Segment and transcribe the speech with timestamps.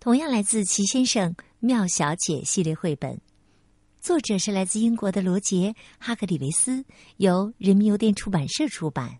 [0.00, 3.20] 同样来自齐先生妙小姐系列绘本，
[4.00, 6.84] 作者是来自英国的罗杰·哈格里维斯，
[7.16, 9.18] 由人民邮电出版社出版。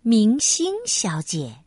[0.00, 1.64] 明星小姐，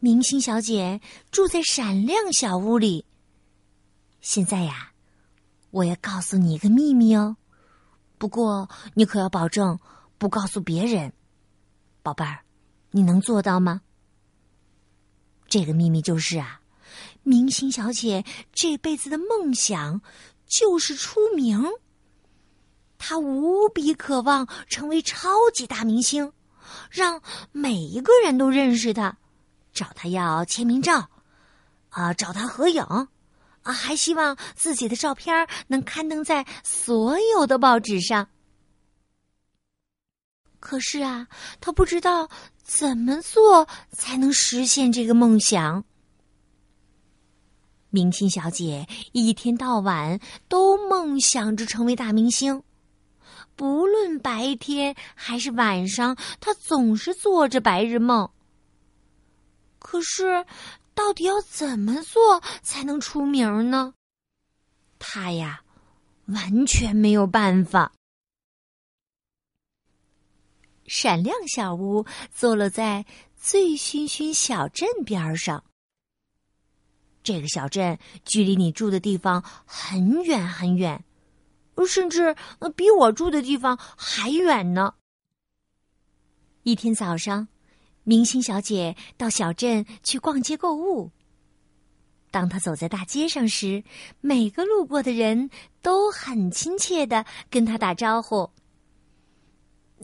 [0.00, 1.00] 明星小姐
[1.30, 3.06] 住在闪亮小屋里。
[4.20, 4.92] 现在呀，
[5.70, 7.36] 我要告诉你一个秘密哦，
[8.18, 9.78] 不过你可要保证
[10.18, 11.12] 不告诉别人，
[12.02, 12.43] 宝贝儿。
[12.96, 13.80] 你能做到吗？
[15.48, 16.60] 这个秘密就是啊，
[17.24, 20.00] 明星小姐这辈子的梦想
[20.46, 21.60] 就是出名。
[22.96, 26.32] 她无比渴望成为超级大明星，
[26.88, 29.18] 让每一个人都认识她，
[29.72, 31.10] 找她要签名照，
[31.88, 38.28] 啊，找她合影，啊，还希望自己的照片能刊登在所有的报纸上。
[40.64, 41.28] 可是啊，
[41.60, 42.30] 他不知道。
[42.62, 45.84] 怎么做才能实现这个梦想？
[47.90, 52.62] 明星小姐一天到晚都梦想着成为大明星，
[53.54, 58.30] 不论白天还是晚上，她总是做着白日梦。
[59.78, 60.46] 可是，
[60.94, 63.92] 到底要怎么做才能出名呢？
[64.98, 65.60] 她呀，
[66.28, 67.92] 完全没有办法。
[70.86, 73.04] 闪亮小屋坐落在
[73.36, 75.64] 醉醺醺小镇边上。
[77.22, 81.04] 这个小镇距离你住的地方很远很远，
[81.88, 82.36] 甚至
[82.76, 84.94] 比我住的地方还远呢。
[86.62, 87.48] 一天早上，
[88.02, 91.10] 明星小姐到小镇去逛街购物。
[92.30, 93.84] 当她走在大街上时，
[94.20, 98.50] 每个路过的人都很亲切的跟她打招呼。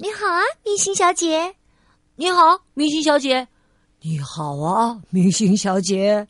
[0.03, 1.55] 你好啊，明星小姐！
[2.17, 3.47] 你好，明星小姐！
[4.01, 6.27] 你好啊，明星小姐！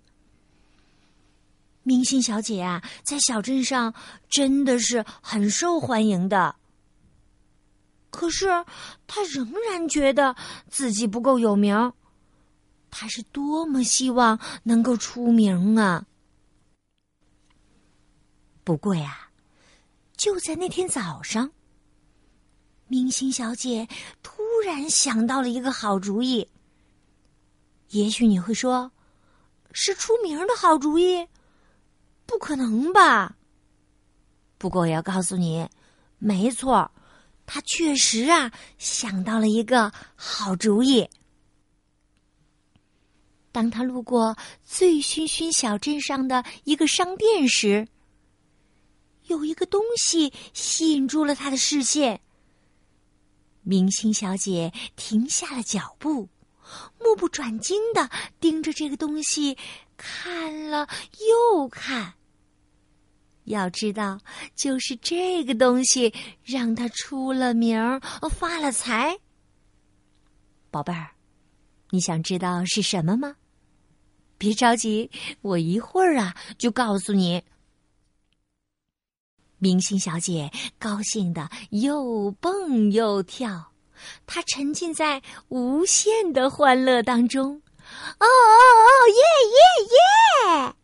[1.85, 3.95] 明星小姐啊，在小镇上
[4.29, 6.57] 真的是很受欢迎的。
[8.11, 8.49] 可是，
[9.07, 10.35] 她仍然觉得
[10.69, 11.93] 自己不够有名。
[12.91, 16.05] 她是多么希望能够出名啊！
[18.65, 19.31] 不过呀，
[20.17, 21.53] 就在那天早上。
[22.91, 23.87] 明星小姐
[24.21, 26.49] 突然想到了一个好主意。
[27.91, 28.91] 也许你会说，
[29.71, 31.25] 是出名的好主意？
[32.27, 33.37] 不可能吧？
[34.59, 35.69] 不过我要告诉你，
[36.19, 36.91] 没错，
[37.47, 41.09] 她确实啊想到了一个好主意。
[43.53, 47.87] 当他路过醉醺醺小镇上的一个商店时，
[49.29, 52.21] 有一个东西吸引住了他的视线。
[53.63, 56.29] 明星小姐停下了脚步，
[56.99, 58.11] 目不转睛的
[58.41, 59.57] 盯着这个东西，
[59.97, 60.89] 看了
[61.29, 62.15] 又看。
[63.45, 64.21] 要知道，
[64.55, 68.01] 就是这个东西让她出了名儿，
[68.31, 69.19] 发了财。
[70.71, 71.11] 宝贝儿，
[71.91, 73.37] 你想知道是什么吗？
[74.39, 75.11] 别着急，
[75.43, 77.43] 我一会儿啊就告诉你。
[79.61, 83.73] 明星小姐高兴的又蹦又跳，
[84.27, 87.61] 她沉浸在无限的欢乐当中。
[88.19, 89.09] 哦哦哦！
[89.09, 90.75] 耶耶耶！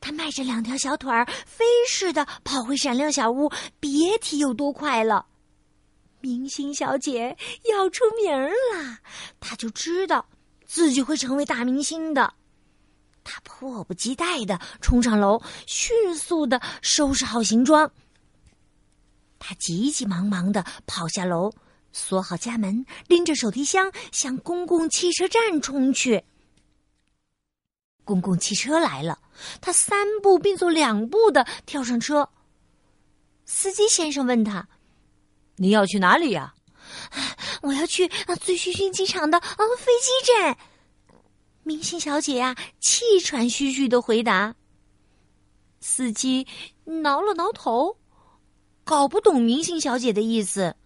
[0.00, 5.26] 她迈着两条小腿儿，飞似的跑回闪亮小屋，别提有多快了。
[6.20, 7.36] 明星小姐
[7.70, 8.98] 要出名了，
[9.38, 10.26] 她就知道
[10.66, 12.34] 自己会成为大明星的。
[13.24, 17.90] 他迫不及待的冲上楼，迅速的收拾好行装。
[19.38, 21.52] 他急急忙忙的跑下楼，
[21.92, 26.24] 锁好家门，拎着手提箱向公共汽车站冲去。
[28.04, 29.18] 公共汽车来了，
[29.62, 32.28] 他三步并作两步的跳上车。
[33.46, 34.68] 司机先生问他
[35.56, 36.54] ：“你要去哪里呀
[37.62, 38.06] ？”“我要去
[38.40, 40.56] 醉醺醺机场的啊飞机站。”
[41.64, 44.54] 明星小姐呀，气喘吁吁的回答。
[45.80, 46.46] 司机
[46.84, 47.96] 挠了挠头，
[48.84, 50.76] 搞不懂明星小姐的意思。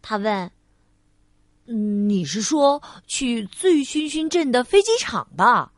[0.00, 0.50] 他问
[1.66, 5.72] ：“你是说去醉醺醺镇的飞机场吧？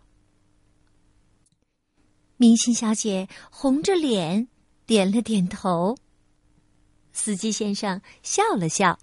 [2.36, 4.48] 明星小姐红着脸
[4.86, 5.96] 点了点头。
[7.12, 8.98] 司机先生笑了笑，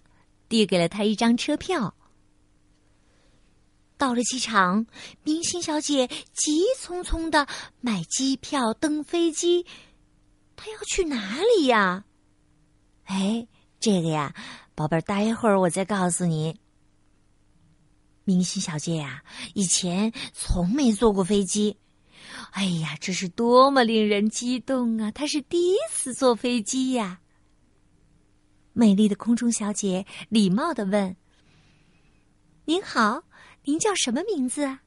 [0.48, 1.96] 递给了他一张车票。
[3.98, 4.86] 到了机场，
[5.24, 7.48] 明星小姐急匆匆的
[7.82, 9.66] 买机票、登飞机。
[10.56, 12.06] 她要去哪里呀？
[13.06, 13.48] 哎，
[13.80, 14.34] 这个呀，
[14.76, 16.60] 宝贝儿，待会儿我再告诉你。
[18.24, 19.24] 明星小姐呀，
[19.54, 21.78] 以前从没坐过飞机。
[22.52, 25.10] 哎呀，这是多么令人激动啊！
[25.12, 27.20] 她是第一次坐飞机呀。
[28.74, 31.16] 美丽的空中小姐礼貌的问
[32.66, 33.24] ：“您好。”
[33.68, 34.80] 您叫什么名字？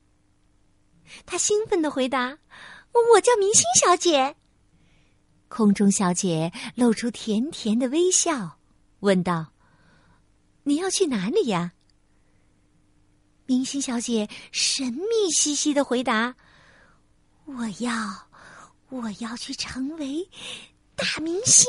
[1.26, 2.38] 他兴奋的回答
[3.12, 4.36] ：“我叫明星小姐。
[5.48, 8.58] ”空中小姐露出甜甜的微笑，
[9.00, 9.52] 问道
[10.64, 11.72] ：“你要去哪里呀？”
[13.44, 16.34] 明星小姐神秘兮兮的回答
[17.44, 18.28] ：“我要，
[18.88, 20.26] 我要去成为
[20.94, 21.66] 大明星。”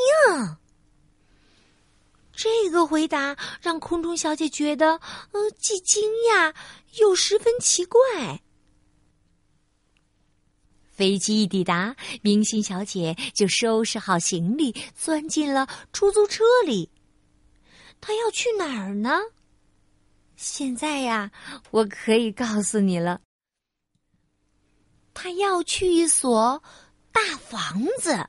[2.41, 4.99] 这个回答让空中小姐觉得，
[5.31, 6.55] 呃，既惊讶
[6.99, 8.41] 又十分奇怪。
[10.91, 16.89] 飞机一抵达，明星小姐就收拾好行李，钻进了出租车里。
[17.99, 19.19] 她要去哪儿呢？
[20.35, 21.31] 现在呀，
[21.69, 23.21] 我可以告诉你了。
[25.13, 26.63] 她要去一所
[27.11, 28.27] 大房子。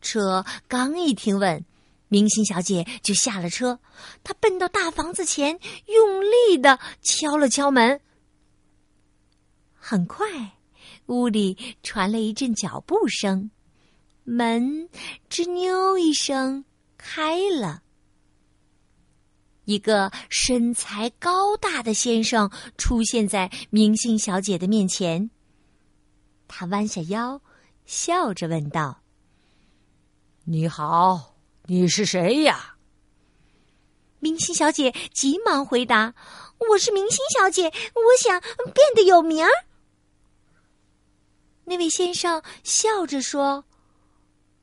[0.00, 1.62] 车刚一停稳。
[2.10, 3.78] 明星小姐就下了车，
[4.22, 8.00] 她奔到大房子前，用力的敲了敲门。
[9.74, 10.58] 很快，
[11.06, 13.50] 屋里传来一阵脚步声，
[14.24, 14.88] 门
[15.30, 16.64] 吱扭一声
[16.98, 17.82] 开了。
[19.64, 25.30] 一个身材高大的先生出现在明星小姐的面前，
[26.48, 27.40] 他弯下腰，
[27.86, 29.02] 笑着问道
[30.44, 31.36] ：“你好。”
[31.70, 32.74] 你是谁呀？
[34.18, 36.12] 明星小姐急忙回答
[36.68, 39.46] ：“我是明星小姐，我想变得有名。”
[41.62, 43.64] 那位先生笑着说：“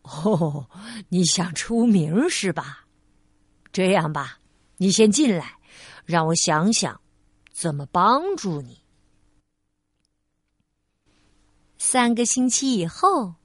[0.03, 0.69] 哦，
[1.07, 2.85] 你想出名是吧？
[3.71, 4.39] 这样吧，
[4.75, 5.59] 你先进来，
[6.03, 6.99] 让我想想
[7.53, 8.83] 怎么帮助你。”
[11.79, 13.35] 三个星期以后。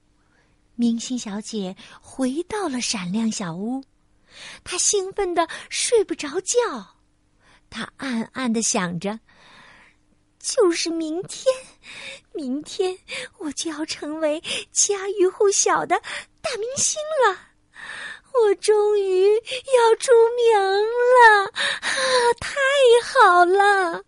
[0.83, 3.85] 明星小姐回到了闪亮小屋，
[4.65, 6.59] 她兴奋的睡不着觉。
[7.71, 9.21] 她暗暗的想着
[10.43, 11.55] ：“就是明天，
[12.33, 12.99] 明天
[13.39, 14.43] 我就要成为
[14.73, 15.97] 家喻户晓的
[16.41, 17.39] 大明星了，
[18.35, 20.59] 我终于要出名
[21.15, 21.45] 了！
[21.81, 21.91] 啊，
[22.41, 22.59] 太
[23.05, 24.03] 好了！”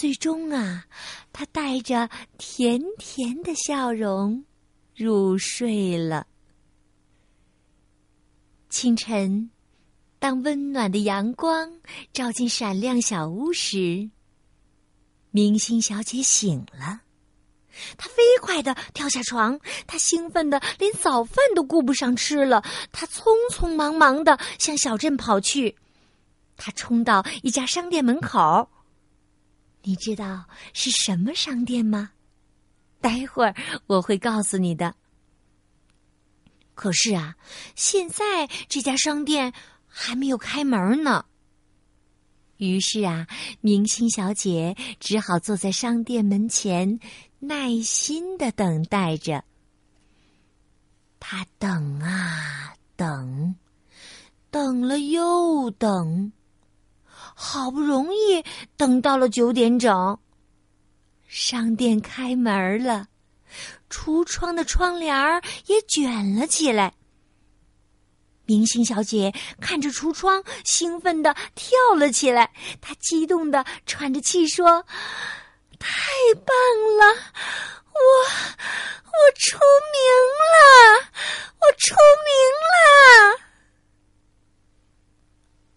[0.00, 0.86] 最终啊。
[1.30, 2.08] 他带着
[2.38, 4.46] 甜甜的笑容
[4.96, 6.26] 入睡了。
[8.70, 9.50] 清晨，
[10.18, 11.70] 当温暖的阳光
[12.14, 14.08] 照进闪亮小屋时，
[15.32, 17.02] 明星小姐醒了。
[17.98, 22.64] 她飞快的跳下床，她兴奋的连早饭都顾不上吃了。
[22.90, 25.76] 她匆匆忙忙的向小镇跑去，
[26.56, 28.66] 她冲到一家商店门口。
[29.82, 32.10] 你知道是什么商店吗？
[33.00, 33.54] 待会儿
[33.86, 34.94] 我会告诉你的。
[36.74, 37.36] 可是啊，
[37.74, 39.52] 现在这家商店
[39.86, 41.24] 还没有开门呢。
[42.58, 43.26] 于是啊，
[43.62, 47.00] 明星小姐只好坐在商店门前，
[47.38, 49.44] 耐心的等待着。
[51.18, 53.54] 她等啊等，
[54.50, 56.32] 等了又等。
[57.42, 58.44] 好不容易
[58.76, 60.20] 等到了九点整，
[61.26, 63.08] 商店开门了，
[63.88, 66.92] 橱窗的窗帘儿也卷了起来。
[68.44, 74.84] 明星小姐看着橱窗，兴奋的跳了起来，她激动的喘着气说
[75.80, 75.88] ：“太
[76.44, 76.54] 棒
[76.98, 77.06] 了，
[77.94, 78.00] 我
[79.06, 79.58] 我出
[79.94, 80.02] 名
[80.52, 80.60] 了，
[81.58, 82.34] 我出名
[82.70, 83.40] 了，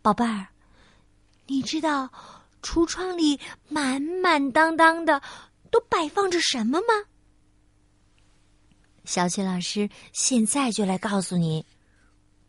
[0.02, 0.48] 宝贝儿。”
[1.48, 2.10] 你知道
[2.62, 5.22] 橱窗里满满当当的
[5.70, 7.06] 都摆放着什么吗？
[9.06, 11.66] 小雪老师现在就来告诉你，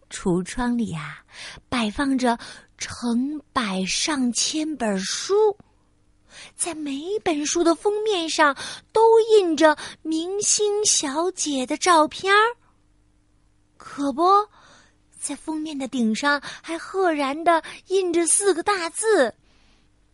[0.09, 1.25] 橱窗里啊
[1.69, 2.39] 摆放着
[2.79, 5.35] 成百上千本书，
[6.55, 8.57] 在每本书的封面上
[8.93, 12.57] 都印着明星小姐的照片儿，
[13.77, 14.23] 可不。
[15.25, 19.35] 在封面的顶上还赫然的印着四个大字：“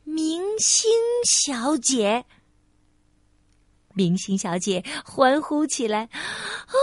[0.05, 0.89] 明星
[1.25, 2.25] 小姐。”
[3.93, 6.79] 明星小姐欢呼起来：“哦，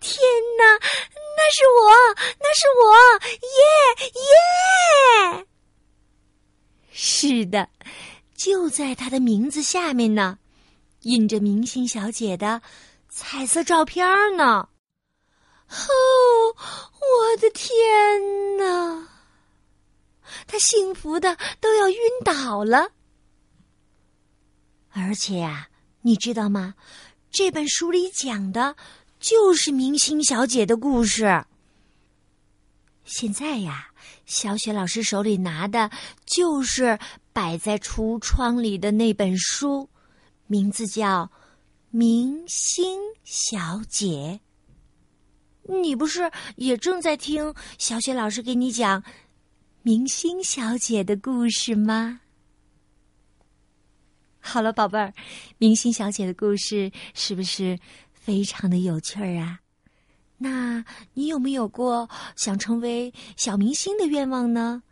[0.00, 0.22] 天
[0.56, 0.78] 哪，
[1.36, 1.90] 那是我，
[2.38, 2.94] 那是我！
[3.42, 5.46] 耶耶！”
[6.92, 7.68] 是的，
[8.36, 10.38] 就在她的名字下面呢，
[11.00, 12.62] 印着明星小姐的
[13.08, 14.68] 彩色照片呢。
[15.68, 16.56] 哦，
[17.10, 19.08] 我的天哪！
[20.46, 22.92] 她幸福的都要晕倒了，
[24.90, 25.66] 而且呀。
[26.02, 26.76] 你知道吗？
[27.30, 28.74] 这本书里讲的
[29.18, 31.44] 就是明星小姐的故事。
[33.04, 33.92] 现在呀，
[34.24, 35.90] 小雪老师手里拿的
[36.24, 36.98] 就是
[37.34, 39.90] 摆在橱窗里的那本书，
[40.46, 41.24] 名字叫
[41.90, 44.40] 《明星小姐》。
[45.70, 49.02] 你不是也正在听小雪老师给你讲
[49.82, 52.20] 明星小姐的故事吗？
[54.40, 55.14] 好了，宝贝儿，
[55.58, 57.78] 明星小姐的故事是不是
[58.12, 59.60] 非常的有趣儿啊？
[60.38, 60.84] 那
[61.14, 64.82] 你有没有过想成为小明星的愿望呢？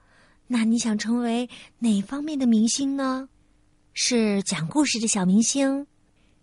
[0.47, 3.29] 那你想成为哪方面的明星呢？
[3.95, 5.87] 是讲故事的小明星，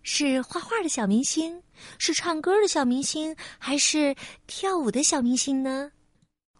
[0.08, 1.64] 是画画的小明星，
[1.98, 5.92] 是唱歌的小明星，还是跳舞的小明星呢？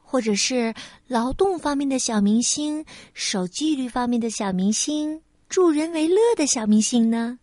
[0.02, 0.74] 或者是
[1.08, 2.84] 劳动方面的小明星，
[3.14, 5.22] 守纪律方面的小明星？
[5.48, 7.38] 助人为乐的小明星呢？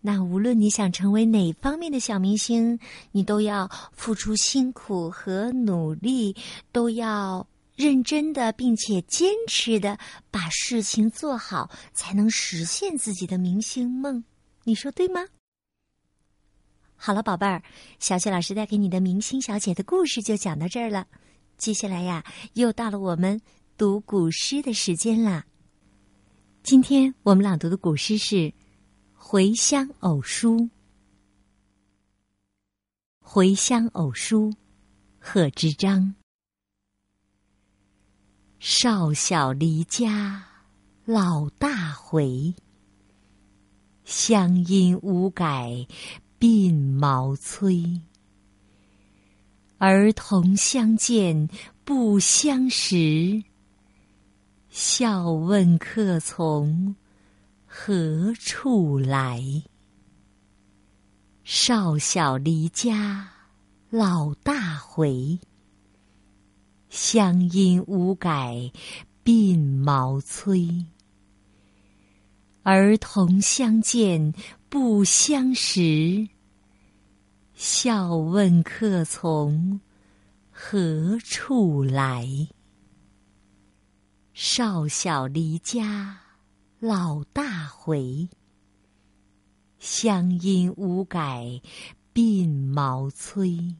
[0.00, 2.78] 那无论你想成为哪方面的小明星，
[3.10, 6.36] 你都要付出辛苦和努力，
[6.70, 9.98] 都要认真的并且坚持的
[10.30, 14.22] 把事情做好，才能实现自己的明星梦。
[14.70, 15.26] 你说对吗？
[16.94, 17.60] 好了，宝贝儿，
[17.98, 21.08] 小雪老师带给你的明星小姐的故事就讲到这儿了。
[21.56, 23.40] 接下来呀，又到了我们
[23.76, 25.44] 读古诗的时间啦。
[26.62, 28.36] 今天我们朗读的古诗是
[29.12, 30.56] 《回乡偶书》。
[33.18, 34.50] 《回乡偶书》，
[35.18, 36.14] 贺知章。
[38.60, 40.46] 少小离家
[41.04, 42.54] 老大回，
[44.12, 45.86] 乡音无改
[46.40, 48.00] 鬓毛衰。
[49.78, 51.48] 儿童相见
[51.84, 53.44] 不相识。
[54.68, 56.96] 笑问客从
[57.64, 59.62] 何处来？
[61.44, 63.30] 少小离家
[63.90, 65.38] 老大回，
[66.88, 68.72] 乡音无改
[69.24, 70.84] 鬓毛衰。
[72.62, 74.34] 儿童相见
[74.68, 76.28] 不相识，
[77.54, 79.80] 笑问客从
[80.50, 82.28] 何处来？
[84.34, 86.20] 少小离家
[86.78, 88.28] 老大回，
[89.78, 91.62] 乡音无改
[92.12, 93.74] 鬓毛衰。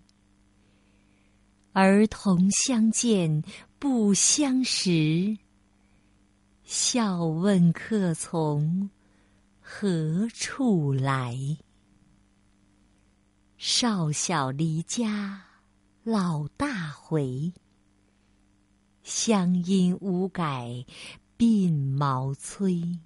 [1.73, 3.45] 儿童相见
[3.79, 5.37] 不相识，
[6.73, 8.91] 笑问客从
[9.61, 11.37] 何处来？
[13.57, 15.47] 少小离家
[16.05, 17.53] 老大回。
[19.03, 20.87] 乡音无改
[21.37, 23.01] 鬓毛衰。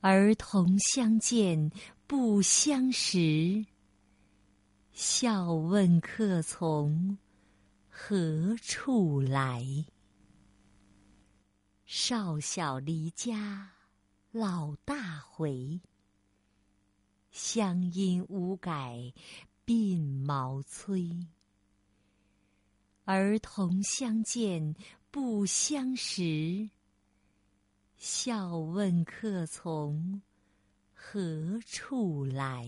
[0.00, 1.70] 儿童相见
[2.08, 3.64] 不相识，
[4.92, 7.18] 笑问客从
[7.88, 9.64] 何处来？
[11.86, 13.72] 少小离家
[14.32, 15.80] 老大回，
[17.30, 19.12] 乡音无改
[19.66, 21.28] 鬓毛衰。
[23.04, 24.74] 儿童相见
[25.10, 26.70] 不相识，
[27.98, 30.22] 笑问客从
[30.94, 32.66] 何处来。